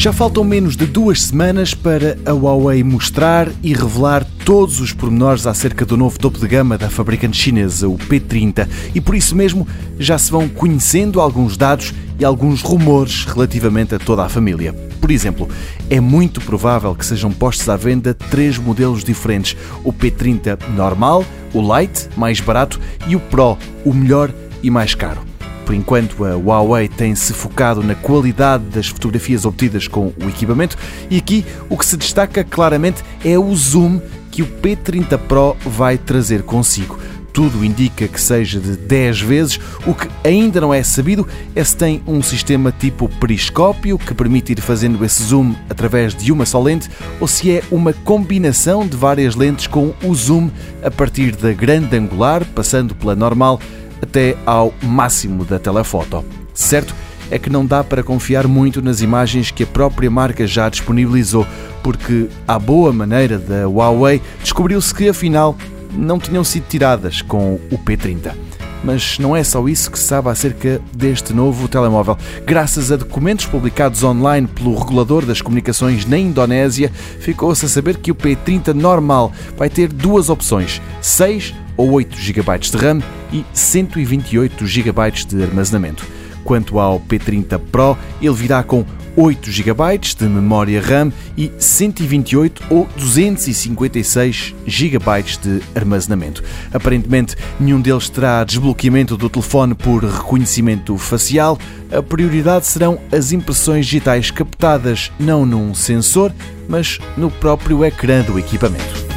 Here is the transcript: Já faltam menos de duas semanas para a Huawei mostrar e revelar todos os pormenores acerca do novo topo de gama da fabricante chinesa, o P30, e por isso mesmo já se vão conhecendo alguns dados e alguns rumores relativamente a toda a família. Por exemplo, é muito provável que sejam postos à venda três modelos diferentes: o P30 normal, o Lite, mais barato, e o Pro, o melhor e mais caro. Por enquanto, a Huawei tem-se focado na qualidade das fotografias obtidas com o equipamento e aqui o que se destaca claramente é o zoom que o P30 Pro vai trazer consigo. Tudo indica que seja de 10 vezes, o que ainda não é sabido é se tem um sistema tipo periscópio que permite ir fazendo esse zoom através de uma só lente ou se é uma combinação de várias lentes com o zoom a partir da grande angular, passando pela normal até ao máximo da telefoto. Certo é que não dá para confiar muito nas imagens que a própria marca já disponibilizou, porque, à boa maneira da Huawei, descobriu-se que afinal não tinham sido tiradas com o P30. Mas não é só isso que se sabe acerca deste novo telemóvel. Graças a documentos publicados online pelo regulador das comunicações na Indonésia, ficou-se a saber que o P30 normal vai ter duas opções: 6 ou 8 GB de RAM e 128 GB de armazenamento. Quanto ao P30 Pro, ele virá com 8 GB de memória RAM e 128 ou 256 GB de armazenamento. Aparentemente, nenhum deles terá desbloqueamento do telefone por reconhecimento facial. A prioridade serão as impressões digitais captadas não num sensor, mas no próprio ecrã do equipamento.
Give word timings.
Já 0.00 0.14
faltam 0.14 0.42
menos 0.42 0.76
de 0.76 0.86
duas 0.86 1.24
semanas 1.24 1.74
para 1.74 2.16
a 2.24 2.32
Huawei 2.32 2.82
mostrar 2.82 3.50
e 3.62 3.74
revelar 3.74 4.26
todos 4.46 4.80
os 4.80 4.94
pormenores 4.94 5.46
acerca 5.46 5.84
do 5.84 5.94
novo 5.94 6.18
topo 6.18 6.38
de 6.38 6.48
gama 6.48 6.78
da 6.78 6.88
fabricante 6.88 7.36
chinesa, 7.36 7.86
o 7.86 7.98
P30, 7.98 8.66
e 8.94 9.00
por 9.02 9.14
isso 9.14 9.36
mesmo 9.36 9.68
já 9.98 10.16
se 10.16 10.30
vão 10.30 10.48
conhecendo 10.48 11.20
alguns 11.20 11.54
dados 11.54 11.92
e 12.18 12.24
alguns 12.24 12.62
rumores 12.62 13.26
relativamente 13.26 13.94
a 13.94 13.98
toda 13.98 14.24
a 14.24 14.28
família. 14.30 14.72
Por 15.02 15.10
exemplo, 15.10 15.46
é 15.90 16.00
muito 16.00 16.40
provável 16.40 16.94
que 16.94 17.04
sejam 17.04 17.30
postos 17.30 17.68
à 17.68 17.76
venda 17.76 18.14
três 18.14 18.56
modelos 18.56 19.04
diferentes: 19.04 19.54
o 19.84 19.92
P30 19.92 20.66
normal, 20.70 21.26
o 21.52 21.60
Lite, 21.60 22.08
mais 22.16 22.40
barato, 22.40 22.80
e 23.06 23.14
o 23.16 23.20
Pro, 23.20 23.58
o 23.84 23.92
melhor 23.92 24.32
e 24.62 24.70
mais 24.70 24.94
caro. 24.94 25.29
Por 25.70 25.74
enquanto, 25.76 26.24
a 26.24 26.34
Huawei 26.34 26.88
tem-se 26.88 27.32
focado 27.32 27.80
na 27.80 27.94
qualidade 27.94 28.64
das 28.64 28.88
fotografias 28.88 29.44
obtidas 29.44 29.86
com 29.86 30.12
o 30.20 30.28
equipamento 30.28 30.76
e 31.08 31.16
aqui 31.16 31.46
o 31.68 31.78
que 31.78 31.86
se 31.86 31.96
destaca 31.96 32.42
claramente 32.42 33.04
é 33.24 33.38
o 33.38 33.54
zoom 33.54 34.00
que 34.32 34.42
o 34.42 34.48
P30 34.48 35.16
Pro 35.16 35.56
vai 35.64 35.96
trazer 35.96 36.42
consigo. 36.42 36.98
Tudo 37.32 37.64
indica 37.64 38.08
que 38.08 38.20
seja 38.20 38.58
de 38.58 38.76
10 38.76 39.20
vezes, 39.20 39.60
o 39.86 39.94
que 39.94 40.08
ainda 40.24 40.60
não 40.60 40.74
é 40.74 40.82
sabido 40.82 41.24
é 41.54 41.62
se 41.62 41.76
tem 41.76 42.02
um 42.04 42.20
sistema 42.20 42.72
tipo 42.72 43.08
periscópio 43.08 43.96
que 43.96 44.12
permite 44.12 44.50
ir 44.50 44.60
fazendo 44.60 45.04
esse 45.04 45.22
zoom 45.22 45.54
através 45.68 46.16
de 46.16 46.32
uma 46.32 46.44
só 46.44 46.60
lente 46.60 46.90
ou 47.20 47.28
se 47.28 47.48
é 47.48 47.62
uma 47.70 47.92
combinação 47.92 48.84
de 48.84 48.96
várias 48.96 49.36
lentes 49.36 49.68
com 49.68 49.94
o 50.02 50.12
zoom 50.16 50.50
a 50.82 50.90
partir 50.90 51.36
da 51.36 51.52
grande 51.52 51.96
angular, 51.96 52.44
passando 52.44 52.92
pela 52.92 53.14
normal 53.14 53.60
até 54.02 54.36
ao 54.46 54.72
máximo 54.82 55.44
da 55.44 55.58
telefoto. 55.58 56.24
Certo 56.54 56.94
é 57.30 57.38
que 57.38 57.48
não 57.48 57.64
dá 57.64 57.84
para 57.84 58.02
confiar 58.02 58.48
muito 58.48 58.82
nas 58.82 59.00
imagens 59.00 59.50
que 59.50 59.62
a 59.62 59.66
própria 59.66 60.10
marca 60.10 60.46
já 60.46 60.68
disponibilizou, 60.68 61.46
porque, 61.82 62.28
à 62.46 62.58
boa 62.58 62.92
maneira 62.92 63.38
da 63.38 63.68
Huawei, 63.68 64.20
descobriu-se 64.42 64.92
que 64.92 65.08
afinal 65.08 65.56
não 65.92 66.18
tinham 66.18 66.42
sido 66.42 66.66
tiradas 66.68 67.22
com 67.22 67.54
o 67.70 67.78
P30. 67.78 68.49
Mas 68.82 69.18
não 69.18 69.36
é 69.36 69.44
só 69.44 69.66
isso 69.68 69.90
que 69.90 69.98
se 69.98 70.06
sabe 70.06 70.28
acerca 70.28 70.80
deste 70.92 71.32
novo 71.32 71.68
telemóvel. 71.68 72.16
Graças 72.46 72.90
a 72.90 72.96
documentos 72.96 73.46
publicados 73.46 74.02
online 74.02 74.46
pelo 74.46 74.74
regulador 74.74 75.26
das 75.26 75.42
comunicações 75.42 76.06
na 76.06 76.18
Indonésia, 76.18 76.90
ficou-se 77.20 77.64
a 77.64 77.68
saber 77.68 77.98
que 77.98 78.10
o 78.10 78.14
P30 78.14 78.72
normal 78.72 79.32
vai 79.56 79.68
ter 79.68 79.88
duas 79.88 80.28
opções: 80.28 80.80
6 81.00 81.54
ou 81.76 81.92
8 81.92 82.16
GB 82.16 82.58
de 82.58 82.76
RAM 82.76 83.00
e 83.32 83.44
128 83.52 84.66
GB 84.66 85.10
de 85.26 85.42
armazenamento. 85.42 86.19
Quanto 86.44 86.78
ao 86.78 87.00
P30 87.00 87.58
Pro, 87.70 87.96
ele 88.20 88.34
virá 88.34 88.62
com 88.62 88.84
8 89.16 89.50
GB 89.50 89.98
de 89.98 90.24
memória 90.24 90.80
RAM 90.80 91.12
e 91.36 91.50
128 91.58 92.62
ou 92.70 92.88
256 92.96 94.54
GB 94.66 95.22
de 95.42 95.62
armazenamento. 95.74 96.42
Aparentemente, 96.72 97.36
nenhum 97.58 97.80
deles 97.80 98.08
terá 98.08 98.42
desbloqueamento 98.44 99.16
do 99.16 99.28
telefone 99.28 99.74
por 99.74 100.04
reconhecimento 100.04 100.96
facial. 100.96 101.58
A 101.92 102.02
prioridade 102.02 102.66
serão 102.66 102.98
as 103.12 103.32
impressões 103.32 103.86
digitais 103.86 104.30
captadas 104.30 105.10
não 105.18 105.44
num 105.44 105.74
sensor, 105.74 106.32
mas 106.68 106.98
no 107.16 107.30
próprio 107.30 107.84
ecrã 107.84 108.22
do 108.22 108.38
equipamento. 108.38 109.09